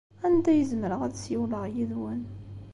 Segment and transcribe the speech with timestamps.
[0.25, 2.21] Anda ay zemreɣ ad ssiwleɣ yid-wen?